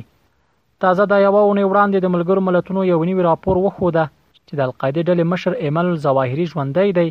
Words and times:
تازه 0.87 1.07
دا 1.15 1.19
یو 1.25 1.33
ونی 1.39 1.65
وړاندې 1.67 1.99
د 2.05 2.07
ملګرو 2.17 2.47
ملتونو 2.51 2.81
یو 2.93 2.99
نوی 3.11 3.23
راپور 3.29 3.57
وښوده 3.65 4.05
چې 4.11 4.53
د 4.61 4.63
القاعده 4.69 5.01
ډلې 5.09 5.25
مشر 5.35 5.53
ایمل 5.67 5.89
ظواهری 6.07 6.47
ژوندۍ 6.55 6.91
دی 7.01 7.09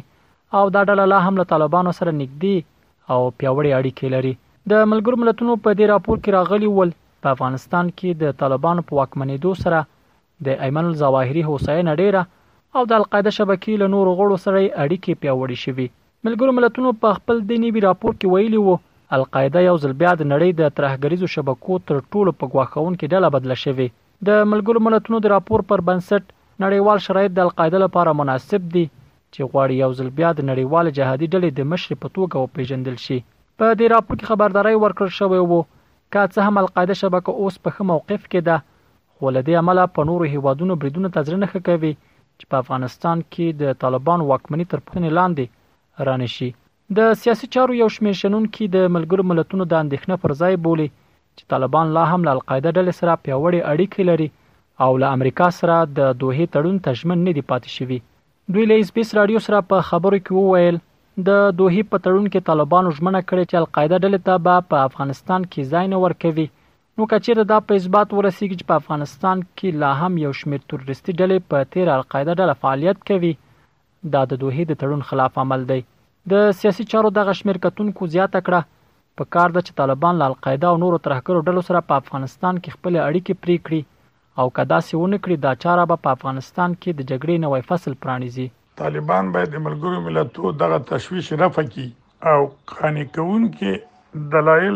او 0.55 0.65
دا 0.75 0.81
ډله 0.89 1.05
لا 1.13 1.19
هم 1.27 1.35
له 1.41 1.45
طالبانو 1.53 1.91
سره 1.99 2.11
نږدې 2.21 2.57
او 3.13 3.19
پیوړې 3.39 3.71
اړیکې 3.79 4.07
لري 4.15 4.33
د 4.71 4.89
ملګرو 4.91 5.17
ملتونو 5.21 5.53
په 5.63 5.69
دې 5.79 5.85
راپور 5.93 6.17
کې 6.23 6.31
راغلی 6.37 6.69
ول 6.75 6.89
په 7.23 7.27
افغانستان 7.35 7.85
کې 7.97 8.09
د 8.21 8.37
طالبانو 8.41 8.81
په 8.87 8.93
واکمنېدو 8.99 9.51
سره 9.63 9.79
د 10.45 10.61
ایمن 10.67 10.85
الظواهری 10.91 11.43
حسین 11.49 11.87
ډیره 12.01 12.21
او 12.75 12.81
د 12.91 12.93
القاعده 12.99 13.31
شبکې 13.39 13.73
له 13.81 13.87
نورو 13.95 14.11
غړو 14.19 14.37
سره 14.45 14.57
اړیکې 14.83 15.13
پیوړې 15.21 15.57
شوې 15.65 15.87
ملګرو 16.25 16.55
ملتونو 16.57 16.89
په 17.01 17.09
خپل 17.17 17.43
دینی 17.51 17.69
راپور 17.87 18.11
کې 18.19 18.27
ویلي 18.33 18.59
وو 18.67 18.77
القاعده 19.17 19.63
یو 19.67 19.75
ځل 19.83 19.93
بیا 20.01 20.11
د 20.21 20.23
نړۍ 20.33 20.49
د 20.61 20.75
ترهګریزو 20.77 21.27
شبکو 21.35 21.73
تر 21.91 21.95
ټولو 22.11 22.31
په 22.39 22.51
غواخون 22.53 22.93
کې 22.99 23.07
ډله 23.13 23.27
بدله 23.35 23.57
شوې 23.65 23.87
د 24.27 24.47
ملګرو 24.51 24.83
ملتونو 24.87 25.17
د 25.23 25.35
راپور 25.35 25.65
پر 25.71 25.83
بنسټ 25.89 26.23
نړیوال 26.63 26.97
شرایط 27.07 27.31
د 27.37 27.45
القاعده 27.47 27.83
لپاره 27.85 28.17
مناسب 28.21 28.71
دي 28.77 28.85
چې 29.35 29.41
غواړي 29.53 29.75
یو 29.83 29.91
ځل 29.99 30.09
بیا 30.17 30.29
د 30.35 30.41
نړیوال 30.49 30.85
جهادي 30.97 31.27
ډلې 31.33 31.49
د 31.53 31.61
مشر 31.71 31.91
په 32.03 32.07
توګه 32.17 32.35
وپیژندل 32.39 32.97
شي 33.05 33.17
په 33.59 33.65
دې 33.79 33.85
راپور 33.93 34.15
کې 34.19 34.29
خبرداري 34.31 34.75
ورکړ 34.79 35.07
شوې 35.19 35.41
وو 35.49 35.59
که 36.13 36.21
څه 36.33 36.39
هم 36.47 36.55
القاعده 36.63 36.95
شبکه 37.01 37.31
اوس 37.41 37.55
په 37.63 37.69
خمو 37.75 37.87
موقف 37.93 38.21
کې 38.31 38.41
ده 38.47 38.57
خو 39.13 39.25
لدې 39.37 39.53
عمله 39.61 39.83
په 39.95 40.01
نورو 40.09 40.25
هیوادونو 40.33 40.73
بریدونه 40.81 41.09
تزرینه 41.17 41.47
کوي 41.67 41.93
چې 42.37 42.45
په 42.51 42.55
افغانستان 42.63 43.17
کې 43.33 43.45
د 43.61 43.77
طالبان 43.83 44.19
واکمنۍ 44.29 44.65
تر 44.71 44.79
پخنې 44.87 45.09
لاندې 45.17 45.45
رانشي 46.07 46.49
د 46.97 47.17
سیاسي 47.21 47.47
چارو 47.55 47.77
یو 47.81 47.89
شمېر 47.95 48.15
شنن 48.21 48.43
کې 48.55 48.65
د 48.75 48.77
ملګرو 48.95 49.27
ملتونو 49.31 49.63
د 49.67 49.73
اندېښنې 49.83 50.15
پر 50.23 50.31
ځای 50.41 50.53
بولی 50.67 50.87
چې 51.35 51.49
طالبان 51.53 51.93
لا 51.97 52.03
هم 52.11 52.21
له 52.27 52.31
القاعده 52.37 52.69
ډلې 52.77 52.93
سره 52.99 53.21
پیوړې 53.25 53.59
اړیکې 53.71 54.03
لري 54.09 54.29
او 54.85 54.91
له 55.01 55.07
امریکا 55.17 55.47
سره 55.59 55.75
د 55.97 55.99
دوه 56.21 56.45
تړون 56.55 56.77
تجمن 56.89 57.19
نه 57.27 57.31
دی 57.39 57.43
پاتې 57.51 57.69
شوی 57.77 57.99
دوی 58.55 58.65
له 58.71 58.75
اسپیس 58.81 59.09
رادیو 59.15 59.39
سره 59.45 59.57
په 59.69 59.83
خبرو 59.85 60.17
کې 60.19 60.43
وویل 60.43 60.75
د 61.29 61.47
دوه 61.61 61.81
په 61.93 61.99
تړون 62.03 62.27
کې 62.27 62.45
طالبانو 62.49 62.91
ژمنه 62.99 63.21
کړې 63.29 63.49
چې 63.49 63.57
القاعده 63.61 63.97
ډلې 64.03 64.19
ته 64.27 64.61
په 64.69 64.83
افغانستان 64.89 65.47
کې 65.47 65.73
ځای 65.73 65.89
نه 65.93 65.97
ورکوي 66.03 66.45
نو 66.99 67.07
کچېره 67.13 67.45
دا 67.49 67.57
په 67.71 67.79
اثبات 67.81 68.13
ورسیږي 68.19 68.57
چې 68.59 68.69
په 68.69 68.79
افغانستان 68.81 69.41
کې 69.57 69.81
لا 69.81 69.89
هم 70.03 70.15
یو 70.23 70.31
شمېر 70.43 70.63
تورستي 70.73 71.15
ډلې 71.21 71.43
په 71.49 71.67
تیر 71.73 71.91
القاعده 71.97 72.37
ډله 72.41 72.55
فعالیت 72.61 73.03
کوي 73.11 73.33
دا 74.15 74.23
د 74.31 74.41
دوه 74.45 74.67
د 74.71 74.71
تړون 74.83 75.03
خلاف 75.11 75.43
عمل 75.45 75.67
دی 75.73 75.79
د 76.35 76.47
سیاسي 76.61 76.87
چارو 76.95 77.13
د 77.17 77.29
غشمیر 77.31 77.61
کتونکو 77.67 78.09
زیاته 78.15 78.43
کړه 78.47 78.71
په 79.23 79.31
کار 79.37 79.57
د 79.59 79.67
طالبان 79.83 80.23
له 80.23 80.31
القاعده 80.33 80.71
او 80.73 80.81
نورو 80.85 81.03
ترهګرو 81.09 81.45
ډلو 81.49 81.67
سره 81.71 81.85
په 81.91 82.01
افغانستان 82.05 82.63
کې 82.63 82.79
خپل 82.79 82.99
اړیکې 83.07 83.45
پرې 83.45 83.69
کړې 83.69 83.91
او 84.39 84.47
که 84.55 84.63
داسې 84.71 84.93
ونه 84.95 85.17
کړي 85.25 85.35
دا 85.45 85.51
چاره 85.63 85.83
به 85.91 85.95
په 86.05 86.09
افغانستان 86.15 86.73
کې 86.81 86.89
د 86.97 87.01
جګړې 87.11 87.37
نوې 87.43 87.61
فصل 87.69 87.93
پرانیزي 88.05 88.45
طالبان 88.81 89.31
باید 89.35 89.51
د 89.53 89.63
ملګرو 89.67 90.01
ملتونو 90.07 90.51
دغه 90.63 90.77
تشويش 90.91 91.29
رفع 91.43 91.63
کړي 91.71 91.87
او 92.31 92.39
خاني 92.75 93.05
کون 93.15 93.47
کې 93.55 94.27
دلایل 94.35 94.75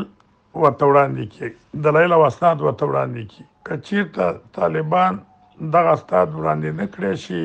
ورته 0.64 0.88
وړاندې 0.92 1.26
کړي 1.36 1.52
دلایل 1.90 2.12
او 2.18 2.22
اسناد 2.30 2.58
ورته 2.66 2.86
وړاندې 2.90 3.24
کړي 3.32 3.46
کچیرته 3.68 4.28
طالبان 4.60 5.20
دغه 5.78 5.90
اسناد 6.00 6.30
وړاندې 6.40 6.70
نه 6.80 6.86
کړی 6.96 7.14
شي 7.26 7.44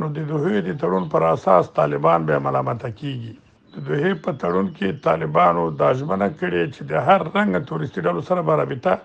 نو 0.00 0.10
د 0.18 0.26
دوه 0.34 0.64
د 0.68 0.78
تړون 0.84 1.08
پر 1.16 1.28
اساس 1.30 1.70
طالبان 1.80 2.28
به 2.30 2.42
ملامت 2.48 2.82
کیږي 2.88 3.34
د 3.74 3.88
دوه 3.88 4.12
په 4.26 4.38
تړون 4.42 4.66
کې 4.76 5.00
طالبانو 5.08 5.62
داجمنه 5.84 6.28
کړي 6.40 6.62
چې 6.74 6.82
د 6.90 6.92
هر 7.10 7.20
رنګ 7.36 7.66
تورستي 7.70 8.06
ډلو 8.08 8.26
سره 8.30 8.56
رابطه 8.62 8.96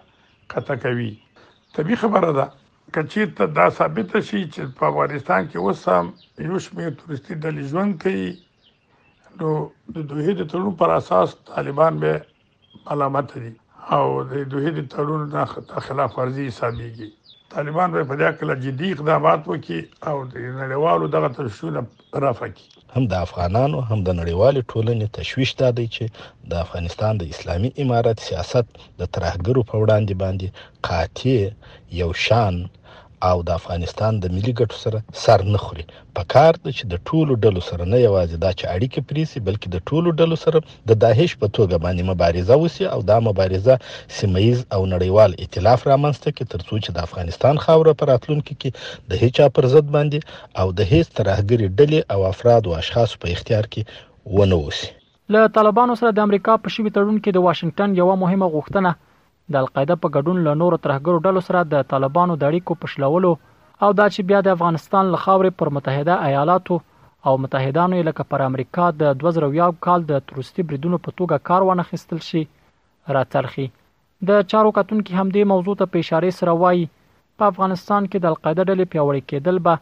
قطع 0.53 0.75
کوي 0.85 1.11
طبي 1.75 1.95
خبره 2.01 2.31
ده 2.37 2.45
کچیر 2.95 3.27
ته 3.37 3.45
دا 3.57 3.65
ثابت 3.77 4.11
شي 4.29 4.41
چې 4.53 4.61
په 4.77 4.83
افغانستان 4.91 5.41
کې 5.49 5.57
اوس 5.61 5.81
هم 5.91 6.05
یو 6.47 6.55
شمېر 6.65 6.89
تورستي 6.99 7.33
ډلې 7.43 7.63
ژوند 7.71 7.91
کوي 8.03 8.29
نو 9.39 9.49
د 9.95 9.97
دوی 10.09 10.29
د 10.37 10.41
تړون 10.51 10.73
پر 10.81 10.89
اساس 10.99 11.29
طالبان 11.51 11.93
به 12.01 12.13
علامت 12.93 13.27
دي 13.43 13.51
او 13.95 14.05
د 14.31 14.33
دوی 14.51 14.67
د 14.77 14.81
تړون 14.93 15.21
نه 15.35 15.43
خلاف 15.87 16.11
ورزي 16.19 16.45
حسابيږي 16.51 17.07
طالبان 17.55 17.89
به 17.95 18.01
په 18.09 18.15
دې 18.21 18.29
کله 18.39 18.53
جدي 18.65 18.87
اقدامات 18.95 19.41
وکړي 19.45 19.79
او 20.09 20.15
نړیوالو 20.61 21.05
دغه 21.15 21.27
تشویشونه 21.35 21.79
رافع 22.25 22.49
کړي 22.55 22.67
هم 22.95 23.03
د 23.11 23.13
افغانانو 23.25 23.77
هم 23.89 23.99
د 24.07 24.09
نړیوال 24.19 24.55
ټولنې 24.71 25.07
تشويش 25.17 25.51
دا 25.61 25.69
دی 25.77 25.87
چې 25.95 26.05
د 26.49 26.51
افغانستان 26.65 27.13
د 27.17 27.23
اسلامي 27.33 27.69
امارت 27.83 28.17
سیاست 28.27 28.65
د 28.99 29.03
ترهګرو 29.15 29.61
په 29.69 29.75
وړاندې 29.83 30.13
باندې 30.23 30.47
قاطع 30.87 31.39
یو 32.01 32.09
شان 32.25 32.55
او 33.29 33.37
د 33.47 33.49
افغانستان 33.59 34.11
د 34.23 34.25
ملي 34.35 34.53
ګټو 34.59 34.77
سره 34.83 34.97
سر 35.23 35.39
نه 35.53 35.59
خوري 35.63 35.85
په 36.17 36.21
کار 36.33 36.53
ده 36.63 36.69
چې 36.77 36.83
د 36.93 37.01
ټولو 37.09 37.31
ډلو 37.45 37.61
سره 37.69 37.83
نه 37.93 37.97
یوازې 38.07 38.35
دا 38.43 38.51
چې 38.59 38.63
اړیکې 38.75 39.01
پریسي 39.09 39.39
بلکې 39.47 39.67
د 39.71 39.77
ټولو 39.89 40.09
ډلو 40.19 40.37
سره 40.45 40.57
د 40.89 40.91
داهش 41.05 41.31
په 41.41 41.47
توګه 41.57 41.75
باندې 41.85 42.03
مبارزه 42.11 42.55
وسی 42.63 42.83
او 42.95 42.99
دا 43.11 43.17
مبارزه 43.29 43.75
سیمایز 44.19 44.57
او 44.75 44.81
نړیوال 44.93 45.31
ائتلاف 45.43 45.79
رامنځته 45.91 46.29
کړي 46.35 46.45
ترڅو 46.53 46.73
چې 46.83 46.89
د 46.93 46.97
افغانستان 47.07 47.61
خاوره 47.65 47.93
پر 47.99 48.09
راتلونکو 48.13 48.59
کې 48.61 49.09
د 49.09 49.23
هیچا 49.23 49.45
پر 49.55 49.69
ضد 49.73 49.87
باندې 49.97 50.19
او 50.61 50.67
د 50.79 50.81
هیڅ 50.93 51.07
ترهګری 51.19 51.67
ډلې 51.79 51.99
او 52.13 52.19
افراد 52.33 52.63
او 52.71 52.75
اشخاص 52.83 53.17
په 53.21 53.35
اختیار 53.35 53.69
کې 53.75 54.39
ونه 54.39 54.61
وسی 54.67 54.87
له 55.35 55.49
طالبانو 55.55 55.99
سره 55.99 56.15
د 56.17 56.25
امریکا 56.27 56.57
په 56.63 56.75
شوي 56.75 56.89
تړون 56.93 57.17
کې 57.23 57.31
د 57.33 57.45
واشنگټن 57.47 57.99
یو 58.01 58.13
مهمه 58.25 58.47
غوښتنه 58.55 58.93
د 59.51 59.55
القاعده 59.63 59.95
په 60.03 60.07
ګډون 60.15 60.37
له 60.47 60.51
نورو 60.61 60.77
ترهګرو 60.85 61.23
ډلو 61.25 61.41
سره 61.47 61.59
د 61.73 61.75
طالبانو 61.91 62.33
د 62.37 62.43
اړیکو 62.49 62.73
پښلولو 62.81 63.31
او 63.83 63.89
دا 63.99 64.05
چې 64.13 64.21
بیا 64.29 64.39
د 64.43 64.49
افغانستان 64.57 65.03
له 65.13 65.17
خاورې 65.23 65.51
پر 65.59 65.67
متحده 65.75 66.15
ایالاتو 66.29 66.75
او 67.27 67.33
متحدانو 67.43 67.95
لکه 68.09 68.23
پر 68.31 68.39
امریکا 68.49 68.85
د 69.01 69.15
2001 69.23 69.79
کال 69.85 69.99
د 70.11 70.21
تروریستي 70.27 70.61
بریدونو 70.67 70.97
په 71.05 71.09
توګه 71.19 71.45
کار 71.49 71.61
ونه 71.67 71.83
خستل 71.89 72.19
شي 72.29 72.41
راتلخي 73.17 73.67
د 74.29 74.39
چارو 74.51 74.75
کتون 74.77 74.99
کې 75.05 75.13
هم 75.19 75.27
دې 75.35 75.43
موضوع 75.53 75.75
ته 75.79 75.99
اشاره 76.03 76.31
سره 76.39 76.55
وایي 76.63 76.85
په 77.37 77.43
افغانستان 77.51 78.01
کې 78.09 78.17
د 78.19 78.25
القاعده 78.33 78.63
ډلې 78.69 78.85
پیوړې 78.91 79.21
کېدل 79.29 79.57
به 79.65 79.75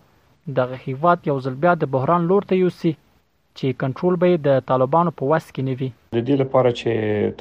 د 0.57 0.69
غهیوات 0.71 1.19
یو 1.29 1.37
ځل 1.45 1.55
بیا 1.63 1.73
د 1.81 1.93
بحران 1.95 2.29
لور 2.31 2.47
ته 2.49 2.59
یوسي 2.63 2.93
چې 3.59 3.67
کنټرول 3.83 4.13
به 4.21 4.27
د 4.47 4.59
طالبانو 4.69 5.11
په 5.17 5.23
وس 5.31 5.45
کې 5.53 5.61
نه 5.67 5.73
وي 5.79 5.89
د 6.17 6.19
دې 6.27 6.35
لپاره 6.43 6.69
چې 6.79 6.91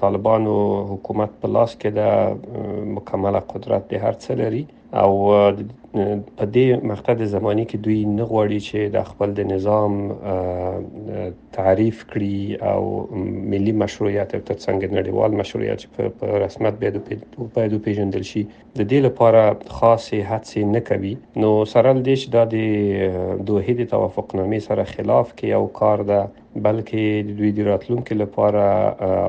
طالبانو 0.02 0.54
حکومت 0.90 1.30
په 1.40 1.46
لاس 1.54 1.70
کې 1.80 1.88
د 2.00 2.92
مکمله 2.96 3.40
قدرت 3.52 3.82
د 3.92 4.04
هر 4.04 4.14
څه 4.22 4.30
لري 4.42 4.62
او 5.02 5.10
په 6.36 6.44
دې 6.56 6.66
مقطع 6.90 7.12
د 7.20 7.24
زمانی 7.34 7.64
کې 7.70 7.76
دوی 7.84 8.00
نه 8.18 8.24
غواړي 8.30 8.58
چې 8.68 8.78
د 8.94 8.98
خپل 9.10 9.28
د 9.34 9.40
نظام 9.52 9.92
تعریف 11.58 11.96
کړي 12.10 12.38
او 12.70 12.82
ملي 13.52 13.74
مشروعیت 13.82 14.28
او 14.34 14.40
ترڅنګ 14.50 14.78
نړیوال 14.96 15.30
مشروعیت 15.40 15.80
په 16.18 16.26
رسمیت 16.44 16.74
به 16.80 17.68
د 17.74 17.76
پیژندل 17.84 18.22
شي 18.30 18.42
د 18.48 18.80
دې 18.90 18.98
لپاره 19.06 19.42
خاصه 19.78 20.16
هڅه 20.30 20.60
نه 20.74 20.80
کوي 20.90 21.14
نو 21.42 21.50
سره 21.74 21.88
د 21.92 21.98
دې 22.06 22.28
د 22.56 23.44
دوه 23.50 23.60
هدي 23.68 23.84
توافقنامې 23.94 24.60
سره 24.68 24.82
خلاف 24.94 25.26
کې 25.38 25.46
یو 25.56 25.64
کار 25.80 25.98
ده 26.10 26.20
بلکې 26.64 27.02
د 27.28 27.38
دوی 27.38 27.50
د 27.56 27.60
راتلونکو 27.70 28.12
لپاره 28.22 28.66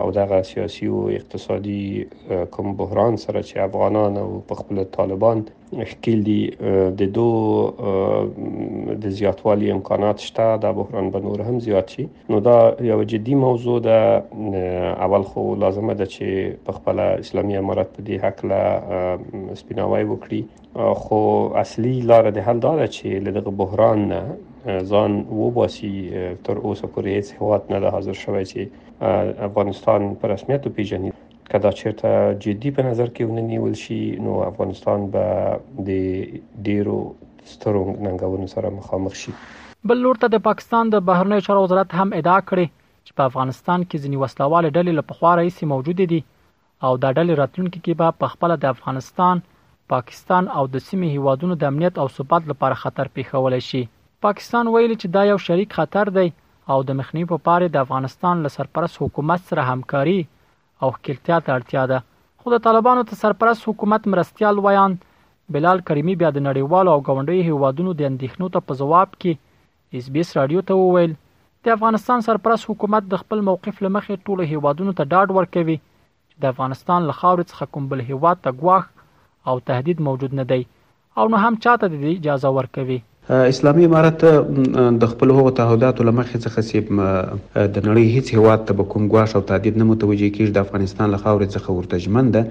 او 0.04 0.08
دغه 0.20 0.38
سیاسي 0.52 0.86
او 0.98 1.02
اقتصادي 1.20 1.84
کوم 2.54 2.68
بحران 2.82 3.14
سره 3.26 3.40
چې 3.48 3.56
افغانان 3.68 4.14
او 4.24 4.28
په 4.52 4.60
خپل 4.60 4.78
طالبان 4.98 5.40
ښکیل 5.90 6.20
دي 6.30 6.38
د 7.04 7.12
دوه 7.20 8.96
د 9.02 9.06
زیاتوالي 9.20 9.68
امکانات 9.78 10.18
شته 10.30 10.48
د 10.66 10.78
بحران 10.80 11.06
به 11.16 11.20
نور 11.28 11.40
هم 11.50 11.56
زیات 11.70 11.88
شي 11.98 12.06
نو 12.34 12.40
دا 12.50 12.58
یو 12.92 13.00
جدي 13.16 13.36
موضوع 13.46 13.78
ده 13.88 14.02
اول 15.08 15.24
خو 15.32 15.42
لازمه 15.66 15.94
ده 16.00 16.06
چې 16.18 16.28
په 16.70 16.82
خپل 16.82 17.00
اسلامي 17.08 17.58
امارات 17.64 17.90
په 17.96 18.02
دې 18.08 18.18
حق 18.24 18.40
له 18.52 18.64
سپیناوي 19.64 20.04
وکړي 20.10 20.92
خو 21.06 21.22
اصلي 21.66 21.96
لار 22.12 22.30
د 22.38 22.52
حل 22.52 22.60
دا 22.70 22.76
ده 22.82 22.88
چې 22.88 23.08
لدغه 23.30 23.58
بحران 23.64 24.08
نه 24.14 24.22
ځان 24.92 25.12
وباسي 25.42 25.92
تر 26.48 26.58
اوسه 26.66 26.88
پورې 26.96 27.12
هیڅ 27.16 27.28
هواد 27.42 27.70
نه 27.74 27.80
ده 27.84 27.92
حاضر 27.96 28.18
شوی 28.22 28.44
چې 28.50 29.46
افغانستان 29.48 30.08
په 30.24 30.32
رسمیت 30.32 30.68
پیژني 30.80 31.12
کدا 31.54 31.72
چیرته 31.80 32.12
جدي 32.48 32.72
په 32.80 32.88
نظر 32.90 33.12
کې 33.14 33.30
ونه 33.30 33.44
نیول 33.54 33.78
شي 33.84 34.00
نو 34.28 34.36
افغانستان 34.48 35.06
به 35.16 35.56
د 35.92 35.92
ډیرو 36.70 36.98
سترو 37.54 37.86
ننګونو 37.94 38.54
سره 38.56 38.74
مخامخ 38.82 39.16
شي 39.24 39.36
بل 39.92 40.02
لورته 40.08 40.34
د 40.36 40.44
پاکستان 40.52 40.94
د 40.96 41.06
بهرنی 41.12 41.42
چارو 41.50 41.64
وزارت 41.68 41.96
هم 42.00 42.14
ادعا 42.22 42.38
کړې 42.50 42.78
چې 43.08 43.22
په 43.22 43.30
افغانستان 43.34 43.88
کې 43.88 44.04
ځینی 44.06 44.24
وسلواله 44.26 44.70
ډلې 44.80 45.00
له 45.02 45.08
پخوا 45.14 45.36
راهیسې 45.42 45.76
موجوده 45.76 46.14
دي 46.16 46.24
او 46.88 46.94
دا 47.06 47.14
ډلې 47.18 47.44
راتلونکي 47.44 47.80
کې 47.80 48.02
به 48.04 48.20
په 48.24 48.36
خپل 48.36 48.58
د 48.66 48.74
افغانستان 48.78 49.46
پاکستان 49.96 50.52
او 50.60 50.68
د 50.76 50.86
سیمې 50.90 51.16
هیوادونو 51.20 51.56
د 51.64 51.70
امنیت 51.74 52.02
او 52.06 52.10
ثبات 52.18 52.50
لپاره 52.54 52.82
خطر 52.86 53.12
پیښول 53.20 53.60
شي 53.70 53.86
پاکستان 54.26 54.68
ویلي 54.74 54.96
چې 55.00 55.14
دا 55.16 55.24
یو 55.30 55.38
شریک 55.48 55.74
خطر 55.80 56.10
دی 56.20 56.30
او 56.76 56.78
د 56.86 56.96
مخنیوي 57.00 57.28
په 57.32 57.38
پاره 57.48 57.66
د 57.74 57.82
افغانستان 57.84 58.40
له 58.46 58.52
سرپرست 58.56 59.02
حکومت 59.04 59.44
سره 59.50 59.66
همکاري 59.74 60.16
او 60.82 60.88
خپلتیا 60.96 61.38
ته 61.48 61.58
اړتیا 61.58 61.84
ده 61.92 62.00
خو 62.42 62.54
د 62.54 62.64
طالبانو 62.68 63.04
ته 63.12 63.20
سرپرست 63.20 63.68
حکومت 63.72 64.08
مرستيال 64.14 64.64
ویان 64.68 64.96
بلال 65.58 65.84
کریمی 65.90 66.16
بیا 66.24 66.32
د 66.38 66.44
نړیوالو 66.48 66.96
او 66.96 67.02
غونډې 67.02 67.52
هیوادونو 67.52 67.94
د 68.00 68.10
اندېښنو 68.12 68.50
ته 68.56 68.66
په 68.72 68.80
جواب 68.82 69.14
کې 69.22 70.00
اس 70.02 70.08
بي 70.16 70.24
اس 70.26 70.34
رادیو 70.40 70.64
ته 70.72 70.78
وویل 70.82 71.14
د 71.68 71.74
افغانستان 71.78 72.26
سرپرست 72.30 72.70
حکومت 72.72 73.10
د 73.14 73.22
خپل 73.26 73.44
موقف 73.52 73.84
لمخې 73.88 74.26
ټول 74.30 74.52
هیوادونو 74.56 74.96
ته 75.02 75.12
ډاډ 75.12 75.36
ورکوي 75.40 75.76
چې 75.84 76.44
د 76.48 76.54
افغانستان 76.56 77.08
له 77.12 77.20
خاورې 77.20 77.54
څخه 77.54 77.74
کوم 77.78 77.92
بل 77.94 78.02
هیواد 78.10 78.42
ته 78.48 78.58
غواخ 78.64 78.90
او 79.52 79.56
تهدید 79.70 80.04
موجود 80.10 80.36
نه 80.42 80.48
دی 80.54 80.60
او 81.22 81.28
نو 81.36 81.44
هم 81.48 81.62
چاته 81.68 81.92
د 81.94 82.10
اجازه 82.16 82.56
ورکوي 82.60 82.98
اسلامي 83.30 83.86
امارات 83.86 84.22
د 84.24 85.04
خپل 85.14 85.30
هغو 85.38 85.50
تعهداتو 85.60 86.04
لمخې 86.08 86.38
څخه 86.46 86.60
چې 86.70 86.78
د 87.74 87.78
نړۍ 87.88 88.06
هیڅ 88.16 88.28
هیواد 88.36 88.60
ته 88.68 88.72
به 88.82 88.84
کوم 88.94 89.04
ګواښ 89.14 89.32
او 89.40 89.42
تهدید 89.50 89.74
نه 89.82 89.86
متوجه 89.92 90.30
کیږي 90.36 90.52
د 90.58 90.64
افغانستان 90.66 91.08
له 91.16 91.20
خاورې 91.24 91.48
څخه 91.56 91.70
ورته 91.78 91.96
ژمن 92.06 92.26
ده 92.36 92.42